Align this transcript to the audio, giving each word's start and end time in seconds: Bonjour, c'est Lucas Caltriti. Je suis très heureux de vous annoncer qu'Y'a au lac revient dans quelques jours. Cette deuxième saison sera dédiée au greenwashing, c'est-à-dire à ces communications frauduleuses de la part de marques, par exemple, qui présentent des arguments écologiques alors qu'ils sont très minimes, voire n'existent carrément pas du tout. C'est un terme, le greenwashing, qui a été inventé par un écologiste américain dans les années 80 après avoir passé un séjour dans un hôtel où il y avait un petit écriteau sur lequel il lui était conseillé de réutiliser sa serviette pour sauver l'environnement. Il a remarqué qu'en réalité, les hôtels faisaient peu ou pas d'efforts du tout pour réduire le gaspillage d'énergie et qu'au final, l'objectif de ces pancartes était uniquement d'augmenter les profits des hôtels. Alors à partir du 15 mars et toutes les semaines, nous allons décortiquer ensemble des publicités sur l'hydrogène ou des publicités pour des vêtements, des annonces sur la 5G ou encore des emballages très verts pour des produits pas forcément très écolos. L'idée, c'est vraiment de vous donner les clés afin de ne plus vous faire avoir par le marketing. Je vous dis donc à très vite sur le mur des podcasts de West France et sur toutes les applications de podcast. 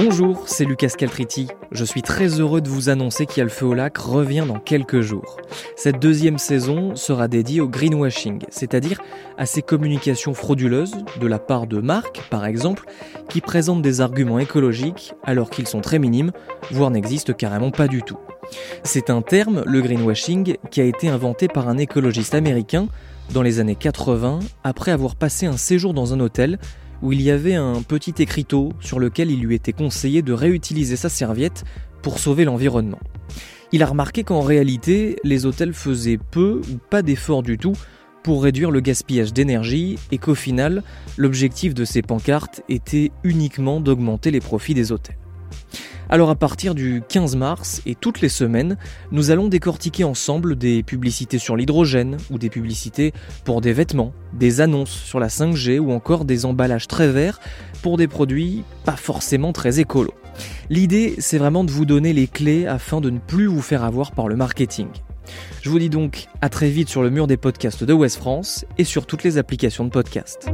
Bonjour, 0.00 0.44
c'est 0.46 0.64
Lucas 0.64 0.90
Caltriti. 0.96 1.48
Je 1.72 1.84
suis 1.84 2.02
très 2.02 2.38
heureux 2.38 2.60
de 2.60 2.68
vous 2.68 2.88
annoncer 2.88 3.26
qu'Y'a 3.26 3.46
au 3.62 3.74
lac 3.74 3.98
revient 3.98 4.44
dans 4.46 4.60
quelques 4.60 5.00
jours. 5.00 5.38
Cette 5.74 5.98
deuxième 5.98 6.38
saison 6.38 6.94
sera 6.94 7.26
dédiée 7.26 7.60
au 7.60 7.68
greenwashing, 7.68 8.44
c'est-à-dire 8.48 9.00
à 9.38 9.44
ces 9.44 9.60
communications 9.60 10.34
frauduleuses 10.34 10.94
de 11.20 11.26
la 11.26 11.40
part 11.40 11.66
de 11.66 11.80
marques, 11.80 12.22
par 12.30 12.46
exemple, 12.46 12.84
qui 13.28 13.40
présentent 13.40 13.82
des 13.82 14.00
arguments 14.00 14.38
écologiques 14.38 15.14
alors 15.24 15.50
qu'ils 15.50 15.66
sont 15.66 15.80
très 15.80 15.98
minimes, 15.98 16.30
voire 16.70 16.92
n'existent 16.92 17.32
carrément 17.32 17.72
pas 17.72 17.88
du 17.88 18.02
tout. 18.02 18.20
C'est 18.84 19.10
un 19.10 19.20
terme, 19.20 19.64
le 19.66 19.82
greenwashing, 19.82 20.58
qui 20.70 20.80
a 20.80 20.84
été 20.84 21.08
inventé 21.08 21.48
par 21.48 21.68
un 21.68 21.76
écologiste 21.76 22.36
américain 22.36 22.86
dans 23.32 23.42
les 23.42 23.58
années 23.58 23.74
80 23.74 24.38
après 24.62 24.92
avoir 24.92 25.16
passé 25.16 25.46
un 25.46 25.56
séjour 25.56 25.92
dans 25.92 26.14
un 26.14 26.20
hôtel 26.20 26.60
où 27.02 27.12
il 27.12 27.22
y 27.22 27.30
avait 27.30 27.54
un 27.54 27.82
petit 27.82 28.14
écriteau 28.18 28.72
sur 28.80 28.98
lequel 28.98 29.30
il 29.30 29.40
lui 29.40 29.54
était 29.54 29.72
conseillé 29.72 30.22
de 30.22 30.32
réutiliser 30.32 30.96
sa 30.96 31.08
serviette 31.08 31.64
pour 32.02 32.18
sauver 32.18 32.44
l'environnement. 32.44 33.00
Il 33.72 33.82
a 33.82 33.86
remarqué 33.86 34.24
qu'en 34.24 34.40
réalité, 34.40 35.16
les 35.24 35.44
hôtels 35.44 35.74
faisaient 35.74 36.18
peu 36.18 36.60
ou 36.72 36.78
pas 36.90 37.02
d'efforts 37.02 37.42
du 37.42 37.58
tout 37.58 37.74
pour 38.22 38.42
réduire 38.42 38.70
le 38.70 38.80
gaspillage 38.80 39.32
d'énergie 39.32 39.98
et 40.10 40.18
qu'au 40.18 40.34
final, 40.34 40.82
l'objectif 41.16 41.74
de 41.74 41.84
ces 41.84 42.02
pancartes 42.02 42.62
était 42.68 43.10
uniquement 43.24 43.80
d'augmenter 43.80 44.30
les 44.30 44.40
profits 44.40 44.74
des 44.74 44.92
hôtels. 44.92 45.16
Alors 46.10 46.30
à 46.30 46.34
partir 46.34 46.74
du 46.74 47.02
15 47.06 47.36
mars 47.36 47.82
et 47.84 47.94
toutes 47.94 48.22
les 48.22 48.30
semaines, 48.30 48.78
nous 49.12 49.30
allons 49.30 49.48
décortiquer 49.48 50.04
ensemble 50.04 50.56
des 50.56 50.82
publicités 50.82 51.38
sur 51.38 51.54
l'hydrogène 51.54 52.16
ou 52.30 52.38
des 52.38 52.48
publicités 52.48 53.12
pour 53.44 53.60
des 53.60 53.74
vêtements, 53.74 54.14
des 54.32 54.62
annonces 54.62 54.90
sur 54.90 55.20
la 55.20 55.28
5G 55.28 55.78
ou 55.78 55.92
encore 55.92 56.24
des 56.24 56.46
emballages 56.46 56.88
très 56.88 57.08
verts 57.08 57.40
pour 57.82 57.98
des 57.98 58.08
produits 58.08 58.64
pas 58.84 58.96
forcément 58.96 59.52
très 59.52 59.80
écolos. 59.80 60.14
L'idée, 60.70 61.14
c'est 61.18 61.38
vraiment 61.38 61.64
de 61.64 61.70
vous 61.70 61.84
donner 61.84 62.14
les 62.14 62.26
clés 62.26 62.66
afin 62.66 63.00
de 63.02 63.10
ne 63.10 63.18
plus 63.18 63.46
vous 63.46 63.62
faire 63.62 63.84
avoir 63.84 64.12
par 64.12 64.28
le 64.28 64.36
marketing. 64.36 64.88
Je 65.60 65.68
vous 65.68 65.78
dis 65.78 65.90
donc 65.90 66.26
à 66.40 66.48
très 66.48 66.70
vite 66.70 66.88
sur 66.88 67.02
le 67.02 67.10
mur 67.10 67.26
des 67.26 67.36
podcasts 67.36 67.84
de 67.84 67.92
West 67.92 68.16
France 68.16 68.64
et 68.78 68.84
sur 68.84 69.04
toutes 69.04 69.24
les 69.24 69.36
applications 69.36 69.84
de 69.84 69.90
podcast. 69.90 70.48